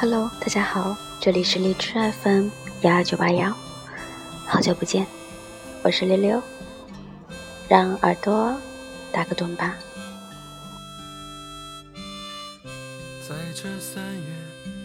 [0.00, 1.92] Hello，大家好，这里是荔枝
[2.22, 2.48] FM
[2.80, 3.54] 幺二九八幺，
[4.46, 5.06] 好久不见，
[5.82, 6.42] 我是六六，
[7.68, 8.56] 让耳朵
[9.12, 9.74] 打个盹吧。
[13.28, 14.24] 在这三月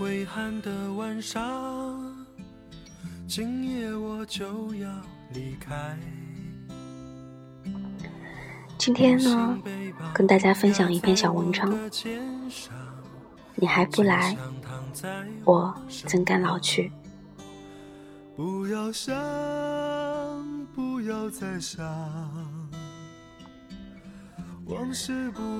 [0.00, 2.26] 微寒的晚上，
[3.28, 4.90] 今夜我就要
[5.32, 5.96] 离开。
[8.76, 9.56] 今天呢，
[10.12, 11.72] 跟大家分享一篇小文章。
[13.58, 14.36] 你还不来，
[15.44, 15.74] 我
[16.06, 16.90] 怎敢老去？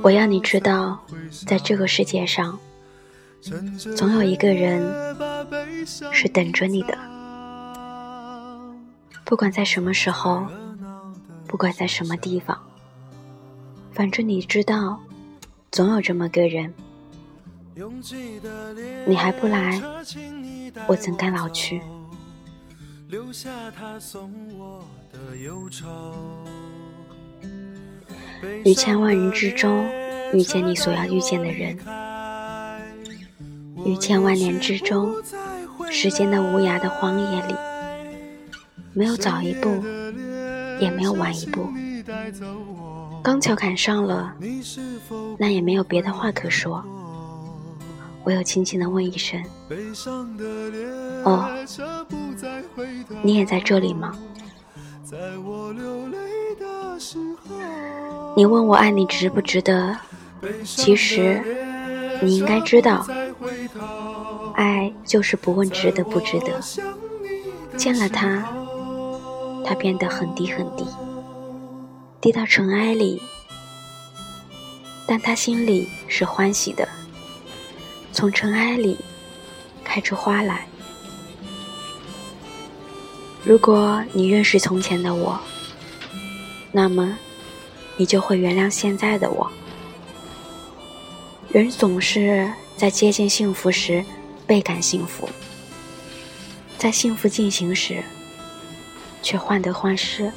[0.02, 1.00] 我要你知道，
[1.46, 2.58] 在这个世界上，
[3.96, 4.82] 总有一个人
[6.12, 6.98] 是等着你的，
[9.24, 10.46] 不管在什么时候，
[11.46, 12.60] 不管在什么地方。
[13.92, 15.00] 反正你知道，
[15.70, 16.74] 总有这么个人。
[19.06, 19.78] 你还不来，
[20.86, 21.82] 我怎敢老去？
[28.64, 29.86] 于千万人之中
[30.32, 31.78] 遇见你所要遇见的人，
[33.84, 35.14] 于千万年之中，
[35.90, 37.54] 时间的无涯的荒野里，
[38.94, 39.68] 没有早一步，
[40.80, 41.68] 也没有晚一步。
[43.22, 44.34] 刚巧赶上了，
[45.38, 46.82] 那也没有别的话可说，
[48.26, 49.40] 我又轻轻的问一声
[51.22, 51.48] ：“哦，
[53.22, 54.18] 你也在这里吗？”
[58.36, 59.96] 你问我爱你值不值得？
[60.64, 61.40] 其实
[62.20, 63.06] 你应该知道，
[64.54, 66.60] 爱就是不问值得不值得。
[67.76, 68.44] 见了他，
[69.64, 70.84] 他变得很低很低。
[72.20, 73.22] 低到尘埃里，
[75.06, 76.88] 但他心里是欢喜的。
[78.16, 78.96] 从尘埃里
[79.84, 80.66] 开出花来。
[83.44, 85.38] 如果你认识从前的我，
[86.72, 87.18] 那么
[87.98, 89.52] 你就会原谅现在的我。
[91.50, 94.02] 人总是在接近幸福时
[94.46, 95.28] 倍感幸福，
[96.78, 98.02] 在幸福进行时
[99.22, 100.32] 却患得患失。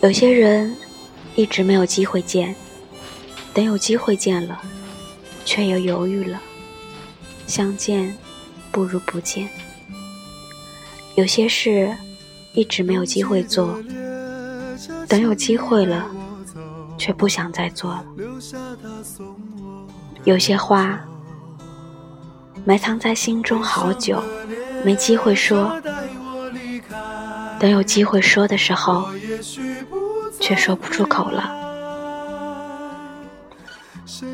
[0.00, 0.74] 有些人
[1.34, 2.56] 一直没有机会见，
[3.54, 4.60] 等有机会见了，
[5.44, 6.42] 却又犹豫了。
[7.46, 8.14] 相见
[8.72, 9.48] 不如不见。
[11.14, 11.96] 有些事
[12.52, 13.80] 一直没有机会做，
[15.08, 16.04] 等有机会了，
[16.98, 18.04] 却不想再做了。
[20.24, 21.00] 有些话
[22.64, 24.20] 埋藏在心中好久，
[24.84, 25.80] 没机会说。
[27.60, 29.08] 等有机会说的时候，
[30.40, 31.63] 却说不出口了。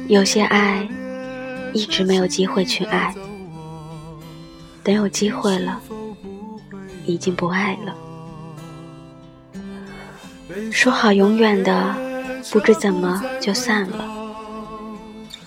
[0.09, 0.89] 有些爱
[1.73, 3.15] 一直没有机会去爱，
[4.83, 5.81] 等有机会了，
[7.07, 7.95] 已经不爱了。
[10.73, 11.95] 说好永远的，
[12.51, 14.05] 不知怎么就散了。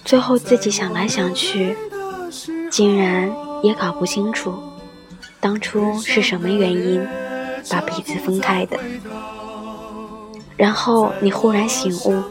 [0.05, 1.75] 最后自己想来想去，
[2.71, 4.53] 竟然也搞不清楚
[5.39, 7.05] 当初是什么原因。
[7.69, 8.77] 把彼此分开的，
[10.57, 12.21] 然后你忽然醒悟，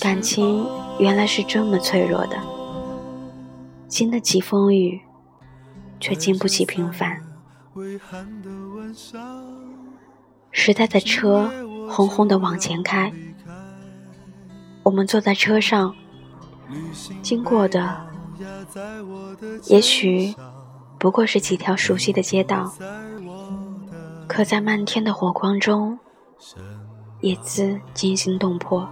[0.00, 0.64] 感情
[1.00, 2.36] 原来是这么脆弱的，
[3.88, 5.00] 经得起风雨，
[5.98, 7.18] 却经不起平凡。
[10.50, 11.50] 时代的车
[11.88, 13.10] 轰轰的往前开，
[14.82, 15.94] 我们坐在车上，
[17.22, 18.06] 经过的，
[19.68, 20.34] 也许
[20.98, 22.70] 不过是几条熟悉的街道。
[24.28, 25.98] 可在漫天的火光中，
[27.22, 28.86] 也自惊心动魄。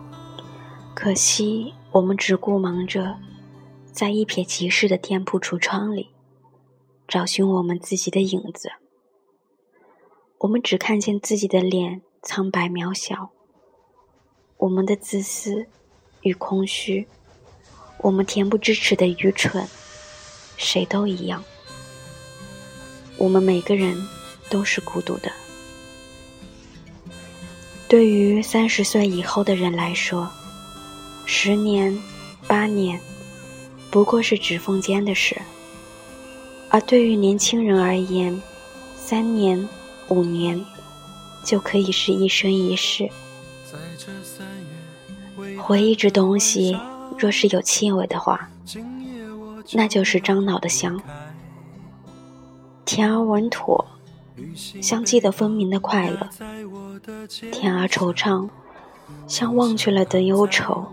[0.94, 3.18] 可惜我们只顾忙着，
[3.90, 6.10] 在一瞥即逝的店铺橱窗里，
[7.06, 8.70] 找寻我们自己的影子。
[10.38, 13.30] 我们只看见自己的脸苍白渺小，
[14.58, 15.66] 我们的自私
[16.22, 17.08] 与空虚，
[17.98, 19.66] 我们恬不知耻的愚蠢，
[20.56, 21.42] 谁都一样。
[23.16, 23.96] 我们每个人。
[24.50, 25.30] 都是孤独的。
[27.86, 30.30] 对于三十岁以后的人来说，
[31.30, 31.96] 十年、
[32.46, 32.98] 八年，
[33.90, 35.36] 不过是指缝间的事；
[36.70, 38.40] 而对于年轻人而言，
[38.96, 39.68] 三年、
[40.08, 40.64] 五年，
[41.44, 43.10] 就可以是一生一世。
[45.58, 46.80] 回忆这东西，
[47.18, 48.48] 若是有气味的话，
[49.72, 50.98] 那就是樟脑的香，
[52.86, 53.86] 甜而稳妥。
[54.80, 56.30] 像记得分明的快乐，
[57.52, 58.48] 甜而惆怅，
[59.26, 60.86] 像忘却了的忧愁。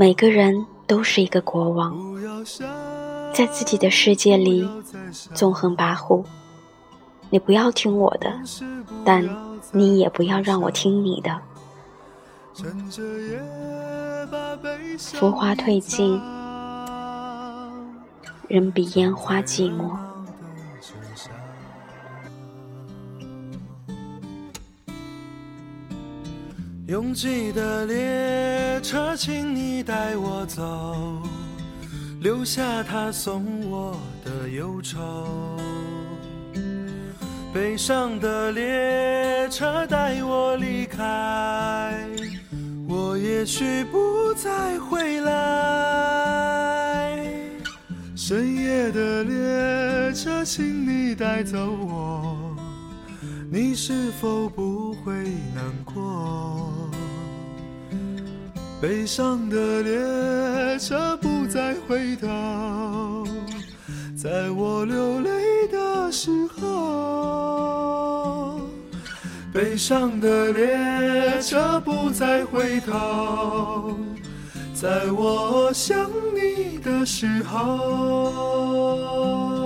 [0.00, 1.94] 每个人都是一个国王，
[3.34, 4.66] 在自己的世界里
[5.34, 6.24] 纵横跋扈。
[7.28, 8.32] 你不要听我的，
[9.04, 9.22] 但
[9.72, 11.38] 你也不要让我听你的。
[14.98, 16.18] 浮华褪尽，
[18.48, 19.94] 人比烟花寂寞。
[26.90, 31.22] 拥挤的列车，请你带我走，
[32.18, 35.56] 留下他送我的忧愁。
[37.54, 41.94] 悲伤的列车带我离开，
[42.88, 45.32] 我也许不再回来。
[48.16, 52.56] 深夜的列车，请你带走我，
[53.52, 55.12] 你是否不会
[55.52, 56.72] 难过？
[58.80, 63.26] 悲伤的列车不再回头，
[64.16, 66.30] 在我流泪的时
[66.60, 68.60] 候。
[69.52, 73.96] 悲伤的列车不再回头，
[74.72, 79.59] 在我想你的时候。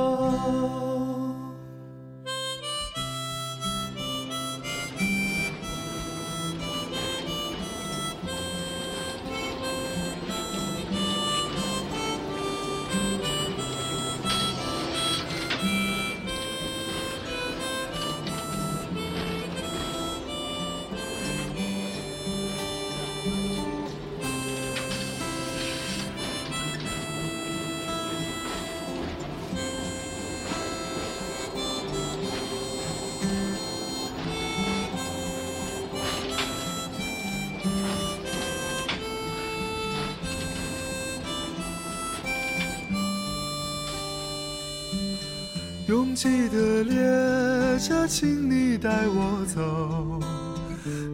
[45.87, 50.19] 拥挤的列车，请你带我走，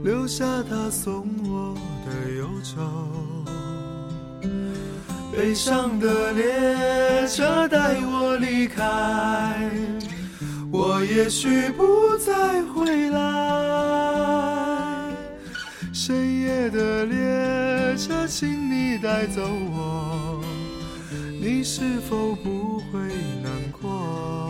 [0.04, 1.74] 留下他送我
[2.06, 2.80] 的忧愁。
[5.32, 9.68] 悲伤的列车带我离开，
[10.70, 13.18] 我也许不再回来。
[15.92, 20.40] 深夜的列车，请你带走我，
[21.40, 23.00] 你是否不会
[23.42, 24.49] 难过？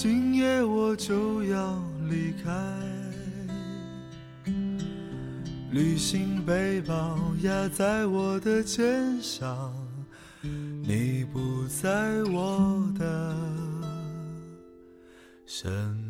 [0.00, 2.52] 今夜我就要离开，
[5.72, 9.74] 旅行背包压在我的肩上，
[10.40, 13.34] 你不在我的
[15.44, 16.07] 身。